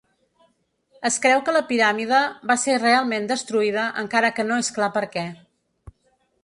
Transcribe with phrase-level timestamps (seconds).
[1.09, 2.21] Es creu que la piràmide
[2.53, 5.29] va ser realment destruïda, encara que no és clar per què.